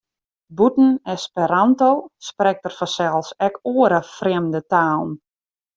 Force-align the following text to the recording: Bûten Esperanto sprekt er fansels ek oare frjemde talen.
Bûten 0.59 0.87
Esperanto 1.15 1.91
sprekt 2.29 2.63
er 2.69 2.75
fansels 2.79 3.29
ek 3.47 3.55
oare 3.75 4.01
frjemde 4.17 4.61
talen. 4.71 5.11